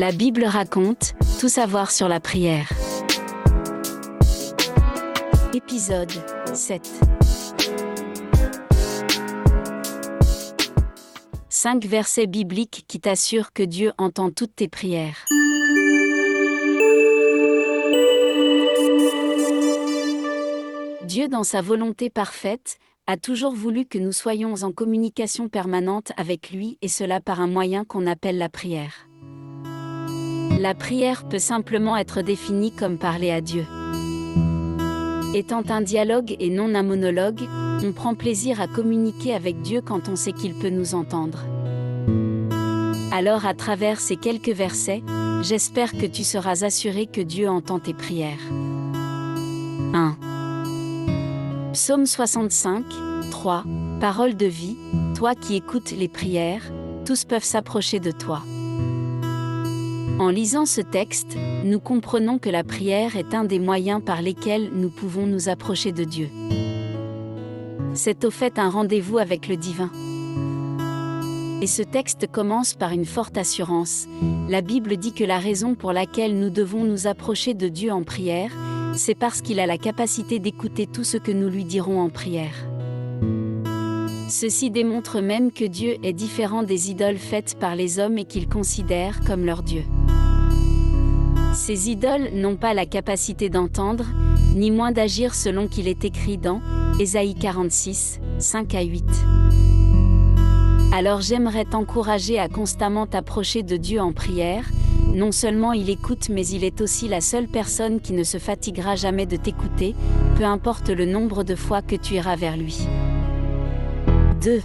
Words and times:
La 0.00 0.12
Bible 0.12 0.44
raconte, 0.44 1.16
tout 1.40 1.48
savoir 1.48 1.90
sur 1.90 2.06
la 2.06 2.20
prière. 2.20 2.70
Épisode 5.52 6.12
7 6.54 6.88
5 11.48 11.84
versets 11.84 12.28
bibliques 12.28 12.84
qui 12.86 13.00
t'assurent 13.00 13.52
que 13.52 13.64
Dieu 13.64 13.90
entend 13.98 14.30
toutes 14.30 14.54
tes 14.54 14.68
prières. 14.68 15.24
Dieu, 21.08 21.26
dans 21.26 21.42
sa 21.42 21.60
volonté 21.60 22.08
parfaite, 22.08 22.78
a 23.08 23.16
toujours 23.16 23.56
voulu 23.56 23.84
que 23.84 23.98
nous 23.98 24.12
soyons 24.12 24.62
en 24.62 24.70
communication 24.70 25.48
permanente 25.48 26.12
avec 26.16 26.52
lui 26.52 26.78
et 26.82 26.88
cela 26.88 27.20
par 27.20 27.40
un 27.40 27.48
moyen 27.48 27.84
qu'on 27.84 28.06
appelle 28.06 28.38
la 28.38 28.48
prière. 28.48 29.07
La 30.58 30.74
prière 30.74 31.22
peut 31.22 31.38
simplement 31.38 31.96
être 31.96 32.20
définie 32.20 32.72
comme 32.72 32.98
parler 32.98 33.30
à 33.30 33.40
Dieu. 33.40 33.64
Étant 35.32 35.62
un 35.68 35.82
dialogue 35.82 36.34
et 36.40 36.50
non 36.50 36.74
un 36.74 36.82
monologue, 36.82 37.42
on 37.84 37.92
prend 37.92 38.16
plaisir 38.16 38.60
à 38.60 38.66
communiquer 38.66 39.32
avec 39.34 39.62
Dieu 39.62 39.80
quand 39.80 40.08
on 40.08 40.16
sait 40.16 40.32
qu'il 40.32 40.54
peut 40.54 40.70
nous 40.70 40.96
entendre. 40.96 41.44
Alors 43.12 43.46
à 43.46 43.54
travers 43.54 44.00
ces 44.00 44.16
quelques 44.16 44.48
versets, 44.48 45.04
j'espère 45.42 45.92
que 45.92 46.06
tu 46.06 46.24
seras 46.24 46.64
assuré 46.64 47.06
que 47.06 47.20
Dieu 47.20 47.48
entend 47.48 47.78
tes 47.78 47.94
prières. 47.94 48.36
1. 49.94 50.16
Psaume 51.72 52.04
65, 52.06 52.84
3. 53.30 53.62
Parole 54.00 54.36
de 54.36 54.46
vie, 54.46 54.76
toi 55.14 55.36
qui 55.36 55.54
écoutes 55.54 55.92
les 55.92 56.08
prières, 56.08 56.72
tous 57.04 57.24
peuvent 57.24 57.44
s'approcher 57.44 58.00
de 58.00 58.10
toi. 58.10 58.42
En 60.18 60.30
lisant 60.30 60.66
ce 60.66 60.80
texte, 60.80 61.36
nous 61.62 61.78
comprenons 61.78 62.38
que 62.38 62.50
la 62.50 62.64
prière 62.64 63.16
est 63.16 63.34
un 63.34 63.44
des 63.44 63.60
moyens 63.60 64.02
par 64.04 64.20
lesquels 64.20 64.70
nous 64.74 64.90
pouvons 64.90 65.26
nous 65.26 65.48
approcher 65.48 65.92
de 65.92 66.02
Dieu. 66.02 66.28
C'est 67.94 68.24
au 68.24 68.32
fait 68.32 68.58
un 68.58 68.68
rendez-vous 68.68 69.18
avec 69.18 69.46
le 69.46 69.56
divin. 69.56 69.90
Et 71.62 71.68
ce 71.68 71.82
texte 71.82 72.26
commence 72.26 72.74
par 72.74 72.90
une 72.90 73.04
forte 73.04 73.38
assurance. 73.38 74.06
La 74.48 74.60
Bible 74.60 74.96
dit 74.96 75.12
que 75.12 75.22
la 75.22 75.38
raison 75.38 75.76
pour 75.76 75.92
laquelle 75.92 76.36
nous 76.36 76.50
devons 76.50 76.82
nous 76.82 77.06
approcher 77.06 77.54
de 77.54 77.68
Dieu 77.68 77.92
en 77.92 78.02
prière, 78.02 78.50
c'est 78.94 79.14
parce 79.14 79.40
qu'il 79.40 79.60
a 79.60 79.66
la 79.66 79.78
capacité 79.78 80.40
d'écouter 80.40 80.88
tout 80.88 81.04
ce 81.04 81.16
que 81.16 81.30
nous 81.30 81.48
lui 81.48 81.64
dirons 81.64 82.00
en 82.00 82.08
prière. 82.08 82.66
Ceci 84.28 84.70
démontre 84.70 85.20
même 85.20 85.52
que 85.52 85.64
Dieu 85.64 85.96
est 86.02 86.12
différent 86.12 86.64
des 86.64 86.90
idoles 86.90 87.18
faites 87.18 87.56
par 87.58 87.76
les 87.76 88.00
hommes 88.00 88.18
et 88.18 88.24
qu'ils 88.24 88.48
considèrent 88.48 89.20
comme 89.20 89.44
leur 89.44 89.62
Dieu. 89.62 89.84
Ces 91.52 91.90
idoles 91.90 92.30
n'ont 92.34 92.56
pas 92.56 92.74
la 92.74 92.86
capacité 92.86 93.48
d'entendre, 93.48 94.04
ni 94.54 94.70
moins 94.70 94.92
d'agir 94.92 95.34
selon 95.34 95.68
qu'il 95.68 95.88
est 95.88 96.04
écrit 96.04 96.38
dans 96.38 96.60
Ésaïe 97.00 97.34
46, 97.34 98.20
5 98.38 98.74
à 98.74 98.82
8. 98.82 99.04
Alors 100.92 101.20
j'aimerais 101.20 101.64
t'encourager 101.64 102.38
à 102.38 102.48
constamment 102.48 103.06
t'approcher 103.06 103.62
de 103.62 103.76
Dieu 103.76 104.00
en 104.00 104.12
prière, 104.12 104.64
non 105.14 105.32
seulement 105.32 105.72
il 105.72 105.90
écoute 105.90 106.28
mais 106.30 106.46
il 106.46 106.64
est 106.64 106.80
aussi 106.80 107.08
la 107.08 107.20
seule 107.20 107.46
personne 107.46 108.00
qui 108.00 108.12
ne 108.12 108.24
se 108.24 108.38
fatiguera 108.38 108.96
jamais 108.96 109.26
de 109.26 109.36
t'écouter, 109.36 109.94
peu 110.36 110.44
importe 110.44 110.88
le 110.88 111.04
nombre 111.04 111.44
de 111.44 111.54
fois 111.54 111.82
que 111.82 111.96
tu 111.96 112.14
iras 112.14 112.36
vers 112.36 112.56
lui. 112.56 112.78
2. 114.42 114.60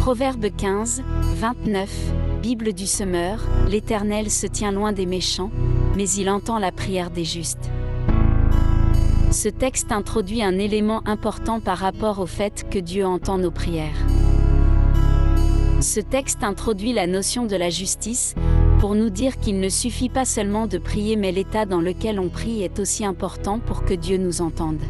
Proverbe 0.00 0.46
15, 0.56 1.02
29, 1.36 1.90
Bible 2.42 2.72
du 2.72 2.86
semeur, 2.86 3.38
l'Éternel 3.68 4.30
se 4.30 4.46
tient 4.46 4.72
loin 4.72 4.92
des 4.92 5.04
méchants, 5.04 5.50
mais 5.94 6.08
il 6.08 6.30
entend 6.30 6.58
la 6.58 6.72
prière 6.72 7.10
des 7.10 7.24
justes. 7.24 7.70
Ce 9.30 9.50
texte 9.50 9.92
introduit 9.92 10.42
un 10.42 10.58
élément 10.58 11.02
important 11.06 11.60
par 11.60 11.76
rapport 11.76 12.18
au 12.18 12.24
fait 12.24 12.66
que 12.70 12.78
Dieu 12.78 13.04
entend 13.04 13.36
nos 13.36 13.50
prières. 13.50 14.06
Ce 15.82 16.00
texte 16.00 16.42
introduit 16.42 16.94
la 16.94 17.06
notion 17.06 17.44
de 17.44 17.56
la 17.56 17.68
justice, 17.68 18.34
pour 18.78 18.94
nous 18.94 19.10
dire 19.10 19.38
qu'il 19.38 19.60
ne 19.60 19.68
suffit 19.68 20.08
pas 20.08 20.24
seulement 20.24 20.66
de 20.66 20.78
prier 20.78 21.16
mais 21.16 21.32
l'état 21.32 21.66
dans 21.66 21.82
lequel 21.82 22.18
on 22.18 22.30
prie 22.30 22.62
est 22.62 22.78
aussi 22.78 23.04
important 23.04 23.58
pour 23.58 23.84
que 23.84 23.92
Dieu 23.92 24.16
nous 24.16 24.40
entende. 24.40 24.80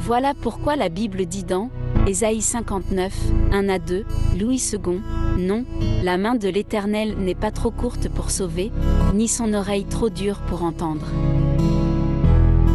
Voilà 0.00 0.34
pourquoi 0.34 0.74
la 0.74 0.88
Bible 0.88 1.26
dit 1.26 1.44
dans 1.44 1.70
Ésaïe 2.06 2.40
59, 2.40 3.12
1 3.52 3.68
à 3.68 3.78
2, 3.78 4.04
Louis 4.38 4.62
II, 4.72 5.00
Non, 5.38 5.64
la 6.02 6.18
main 6.18 6.34
de 6.34 6.48
l'Éternel 6.48 7.16
n'est 7.18 7.34
pas 7.34 7.50
trop 7.50 7.70
courte 7.70 8.08
pour 8.08 8.30
sauver, 8.30 8.72
ni 9.14 9.28
son 9.28 9.52
oreille 9.54 9.84
trop 9.84 10.10
dure 10.10 10.40
pour 10.40 10.64
entendre. 10.64 11.06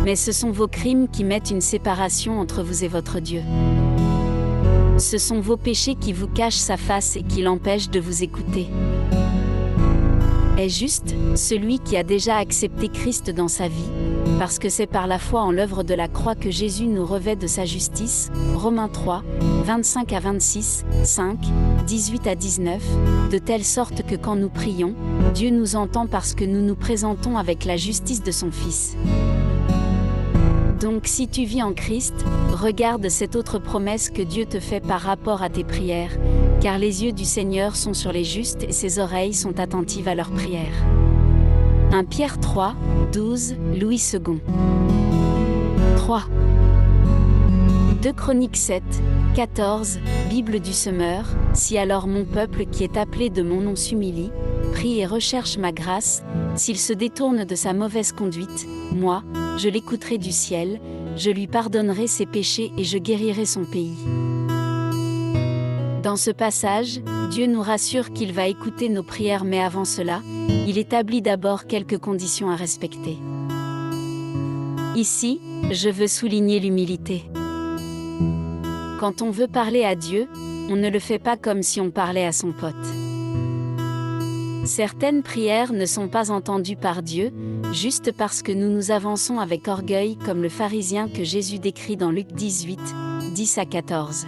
Mais 0.04 0.16
ce 0.16 0.32
sont 0.32 0.52
vos 0.52 0.68
crimes 0.68 1.08
qui 1.08 1.24
mettent 1.24 1.52
une 1.52 1.62
séparation 1.62 2.40
entre 2.40 2.64
vous 2.64 2.84
et 2.84 2.88
votre 2.88 3.20
Dieu. 3.20 3.42
Ce 4.98 5.18
sont 5.18 5.40
vos 5.40 5.58
péchés 5.58 5.96
qui 5.96 6.14
vous 6.14 6.28
cachent 6.28 6.54
sa 6.54 6.78
face 6.78 7.16
et 7.16 7.24
qui 7.24 7.42
l'empêchent 7.42 7.90
de 7.90 8.00
vous 8.00 8.24
écouter 8.24 8.68
est 10.58 10.70
juste 10.70 11.14
celui 11.36 11.80
qui 11.80 11.98
a 11.98 12.04
déjà 12.04 12.38
accepté 12.38 12.88
Christ 12.88 13.30
dans 13.30 13.48
sa 13.48 13.68
vie, 13.68 13.90
parce 14.40 14.60
que 14.60 14.70
c'est 14.70 14.88
par 14.88 15.08
la 15.08 15.20
foi 15.20 15.42
en 15.42 15.52
l'œuvre 15.52 15.84
de 15.84 15.94
la 15.94 16.08
croix 16.08 16.36
que 16.36 16.52
Jésus 16.52 16.88
nous 16.88 17.06
revêt 17.06 17.36
de 17.36 17.48
sa 17.48 17.66
justice. 17.66 18.32
Romains 18.56 18.90
3, 18.90 19.24
25 19.64 20.14
à 20.14 20.20
26, 20.20 20.86
5, 21.04 21.38
18 21.88 22.28
à 22.28 22.36
19, 22.36 22.82
de 23.32 23.38
telle 23.38 23.64
sorte 23.64 24.06
que 24.06 24.16
quand 24.16 24.36
nous 24.36 24.50
prions, 24.50 24.94
Dieu 25.34 25.50
nous 25.50 25.76
entend 25.76 26.08
parce 26.08 26.34
que 26.34 26.46
nous 26.46 26.62
nous 26.62 26.76
présentons 26.76 27.38
avec 27.38 27.66
la 27.66 27.78
justice 27.78 28.24
de 28.24 28.32
son 28.32 28.52
Fils. 28.52 28.96
Donc 30.80 31.08
si 31.08 31.28
tu 31.28 31.46
vis 31.46 31.64
en 31.64 31.74
Christ, 31.74 32.14
regarde 32.54 33.10
cette 33.10 33.36
autre 33.36 33.60
promesse 33.60 34.10
que 34.10 34.22
Dieu 34.22 34.46
te 34.46 34.60
fait 34.60 34.82
par 34.82 35.02
rapport 35.02 35.42
à 35.42 35.50
tes 35.50 35.64
prières, 35.64 36.12
car 36.62 36.78
les 36.78 37.04
yeux 37.04 37.12
du 37.12 37.26
Seigneur 37.26 37.76
sont 37.76 37.94
sur 37.94 38.12
les 38.12 38.24
justes 38.24 38.64
et 38.64 38.72
ses 38.72 39.00
oreilles 39.00 39.34
sont 39.34 39.60
attentives 39.60 40.08
à 40.08 40.16
leurs 40.16 40.32
prières. 40.32 40.86
1 41.92 42.04
Pierre 42.06 42.40
3, 42.40 42.76
12, 43.14 43.56
Louis 43.80 44.02
II. 44.14 44.42
3. 45.98 46.24
2 48.02 48.14
Chroniques 48.14 48.58
7, 48.58 48.84
14, 49.36 50.00
Bible 50.30 50.60
du 50.60 50.74
semeur, 50.74 51.26
si 51.54 51.78
alors 51.78 52.08
mon 52.08 52.26
peuple 52.26 52.66
qui 52.66 52.84
est 52.84 52.98
appelé 52.98 53.30
de 53.30 53.42
mon 53.42 53.62
nom 53.62 53.76
s'humilie, 53.76 54.32
prie 54.74 55.00
et 55.00 55.06
recherche 55.06 55.58
ma 55.58 55.72
grâce, 55.72 56.24
s'il 56.56 56.78
se 56.78 56.94
détourne 56.94 57.46
de 57.46 57.56
sa 57.56 57.74
mauvaise 57.74 58.12
conduite, 58.12 58.68
moi, 58.94 59.24
je 59.58 59.70
l'écouterai 59.70 60.18
du 60.18 60.32
ciel, 60.32 60.80
je 61.16 61.32
lui 61.32 61.48
pardonnerai 61.48 62.08
ses 62.08 62.26
péchés 62.26 62.72
et 62.78 62.84
je 62.84 62.98
guérirai 62.98 63.46
son 63.46 63.64
pays. 63.64 63.96
Dans 66.06 66.18
ce 66.18 66.30
passage, 66.30 67.02
Dieu 67.32 67.48
nous 67.48 67.64
rassure 67.64 68.14
qu'il 68.14 68.32
va 68.32 68.48
écouter 68.48 68.90
nos 68.90 69.02
prières 69.02 69.44
mais 69.44 69.60
avant 69.60 69.86
cela, 69.86 70.22
il 70.68 70.78
établit 70.78 71.24
d'abord 71.24 71.66
quelques 71.66 71.98
conditions 71.98 72.52
à 72.52 72.56
respecter. 72.56 73.18
Ici, 74.96 75.42
je 75.72 75.90
veux 75.90 76.06
souligner 76.06 76.60
l'humilité. 76.60 77.24
Quand 79.00 79.24
on 79.24 79.32
veut 79.32 79.48
parler 79.48 79.84
à 79.84 79.96
Dieu, 79.96 80.28
on 80.70 80.76
ne 80.76 80.92
le 80.92 81.00
fait 81.00 81.18
pas 81.18 81.38
comme 81.38 81.64
si 81.64 81.82
on 81.82 81.90
parlait 81.90 82.28
à 82.28 82.32
son 82.32 82.52
pote. 82.52 82.76
Certaines 84.64 85.24
prières 85.24 85.74
ne 85.74 85.88
sont 85.88 86.08
pas 86.08 86.30
entendues 86.30 86.78
par 86.78 87.02
Dieu, 87.02 87.34
juste 87.74 88.12
parce 88.12 88.44
que 88.44 88.52
nous 88.52 88.70
nous 88.70 88.92
avançons 88.92 89.40
avec 89.40 89.68
orgueil 89.68 90.18
comme 90.18 90.44
le 90.44 90.50
pharisien 90.50 91.10
que 91.10 91.24
Jésus 91.24 91.58
décrit 91.58 91.98
dans 91.98 92.12
Luc 92.12 92.32
18, 92.32 92.80
10 93.34 93.58
à 93.58 93.66
14. 93.66 94.28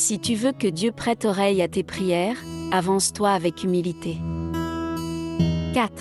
Si 0.00 0.18
tu 0.18 0.34
veux 0.34 0.52
que 0.52 0.66
Dieu 0.66 0.92
prête 0.92 1.26
oreille 1.26 1.60
à 1.60 1.68
tes 1.68 1.82
prières, 1.82 2.38
avance-toi 2.72 3.28
avec 3.32 3.64
humilité. 3.64 4.16
4. 5.74 5.92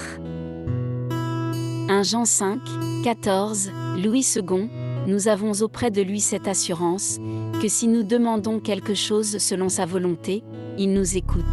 1 1.90 2.04
Jean 2.04 2.24
5, 2.24 2.62
14, 3.04 3.70
Louis 4.02 4.26
II, 4.38 4.70
nous 5.06 5.28
avons 5.28 5.52
auprès 5.62 5.92
de 5.92 6.02
lui 6.02 6.22
cette 6.22 6.48
assurance, 6.48 7.18
que 7.62 7.68
si 7.68 7.90
nous 7.90 8.04
demandons 8.04 8.62
quelque 8.62 8.94
chose 8.94 9.38
selon 9.38 9.68
sa 9.68 9.86
volonté, 9.86 10.46
il 10.78 10.94
nous 10.94 11.18
écoute. 11.18 11.44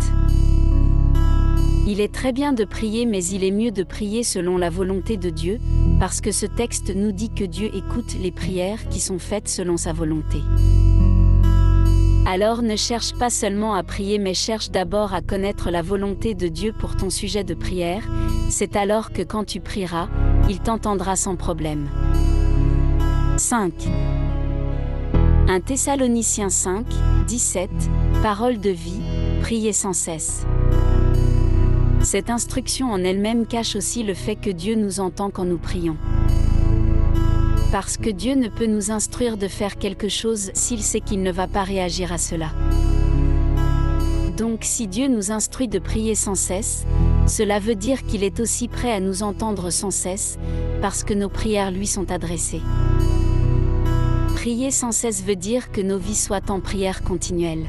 Il 1.89 2.01
est 2.01 2.15
très 2.15 2.33
bien 2.33 2.53
de 2.53 2.65
prier 2.65 3.07
mais 3.07 3.25
il 3.25 3.43
est 3.43 3.51
mieux 3.51 3.73
de 3.73 3.83
prier 3.83 4.23
selon 4.23 4.57
la 4.57 4.71
volonté 4.71 5.17
de 5.17 5.31
Dieu, 5.31 5.59
parce 5.99 6.21
que 6.21 6.31
ce 6.31 6.47
texte 6.47 6.95
nous 6.95 7.11
dit 7.11 7.31
que 7.31 7.45
Dieu 7.45 7.73
écoute 7.75 8.15
les 8.23 8.31
prières 8.31 8.89
qui 8.89 9.01
sont 9.01 9.19
faites 9.19 9.49
selon 9.49 9.77
sa 9.77 9.93
volonté. 9.93 10.39
Alors 12.29 12.61
ne 12.61 12.75
cherche 12.75 13.15
pas 13.15 13.31
seulement 13.31 13.75
à 13.75 13.85
prier 13.85 14.19
mais 14.19 14.35
cherche 14.35 14.73
d'abord 14.73 15.15
à 15.15 15.21
connaître 15.23 15.71
la 15.71 15.81
volonté 15.81 16.35
de 16.35 16.49
Dieu 16.49 16.73
pour 16.77 16.97
ton 16.97 17.09
sujet 17.09 17.45
de 17.45 17.55
prière, 17.55 18.03
c'est 18.51 18.75
alors 18.75 19.13
que 19.13 19.23
quand 19.23 19.45
tu 19.45 19.61
prieras, 19.61 20.09
il 20.49 20.59
t'entendra 20.59 21.15
sans 21.15 21.37
problème. 21.37 21.89
5. 23.37 23.73
1 25.49 25.61
Thessaloniciens 25.61 26.51
5, 26.51 26.85
17, 27.29 27.71
Parole 28.25 28.59
de 28.59 28.71
vie, 28.71 29.01
priez 29.41 29.73
sans 29.73 29.93
cesse. 29.93 30.45
Cette 32.01 32.29
instruction 32.29 32.91
en 32.91 33.05
elle-même 33.05 33.47
cache 33.47 33.77
aussi 33.77 34.03
le 34.03 34.15
fait 34.15 34.35
que 34.35 34.51
Dieu 34.51 34.75
nous 34.75 34.99
entend 34.99 35.31
quand 35.31 35.45
nous 35.45 35.59
prions. 35.59 35.97
Parce 37.79 37.99
que 37.99 38.09
Dieu 38.09 38.37
ne 38.37 38.49
peut 38.49 38.65
nous 38.65 38.91
instruire 38.91 39.37
de 39.37 39.49
faire 39.49 39.77
quelque 39.77 40.09
chose 40.09 40.51
s'il 40.55 40.83
sait 40.83 41.03
qu'il 41.03 41.23
ne 41.23 41.31
va 41.31 41.47
pas 41.47 41.63
réagir 41.63 42.11
à 42.11 42.17
cela. 42.17 42.53
Donc 44.39 44.61
si 44.63 44.89
Dieu 44.89 45.09
nous 45.09 45.31
instruit 45.31 45.69
de 45.69 45.79
prier 45.79 46.15
sans 46.15 46.37
cesse, 46.37 46.87
cela 47.27 47.59
veut 47.59 47.75
dire 47.75 48.07
qu'il 48.07 48.25
est 48.25 48.41
aussi 48.41 48.69
prêt 48.69 48.93
à 48.93 49.01
nous 49.01 49.23
entendre 49.23 49.69
sans 49.69 49.91
cesse, 49.91 50.39
parce 50.81 51.05
que 51.05 51.13
nos 51.13 51.29
prières 51.29 51.71
lui 51.71 51.87
sont 51.87 52.11
adressées. 52.11 52.63
Prier 54.37 54.71
sans 54.71 54.91
cesse 54.91 55.23
veut 55.23 55.37
dire 55.37 55.71
que 55.71 55.83
nos 55.83 55.99
vies 55.99 56.15
soient 56.15 56.51
en 56.51 56.61
prière 56.61 57.03
continuelle. 57.03 57.67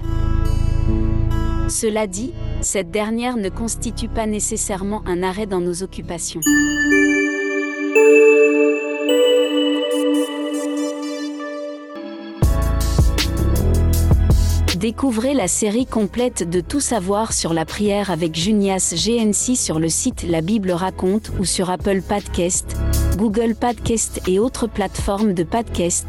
Cela 1.67 2.07
dit, 2.07 2.31
cette 2.61 2.91
dernière 2.91 3.35
ne 3.35 3.49
constitue 3.49 4.07
pas 4.07 4.25
nécessairement 4.25 5.03
un 5.05 5.21
arrêt 5.21 5.47
dans 5.47 5.59
nos 5.59 5.83
occupations. 5.83 6.39
Découvrez 14.87 15.33
la 15.33 15.49
série 15.49 15.85
complète 15.85 16.49
de 16.49 16.61
Tout 16.61 16.79
savoir 16.79 17.33
sur 17.33 17.53
la 17.53 17.65
prière 17.65 18.09
avec 18.09 18.35
Junias 18.35 18.93
GNC 18.95 19.57
sur 19.57 19.79
le 19.79 19.89
site 19.89 20.23
La 20.23 20.39
Bible 20.39 20.71
raconte 20.71 21.29
ou 21.37 21.43
sur 21.43 21.69
Apple 21.69 22.01
Podcast, 22.01 22.77
Google 23.17 23.53
Podcast 23.53 24.21
et 24.27 24.39
autres 24.39 24.67
plateformes 24.67 25.33
de 25.33 25.43
podcast. 25.43 26.05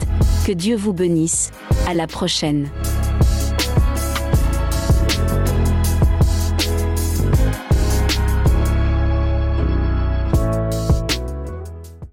Que 0.47 0.53
Dieu 0.53 0.77
vous 0.77 0.93
bénisse. 0.93 1.51
À 1.89 1.95
la 1.95 2.07
prochaine. 2.07 2.71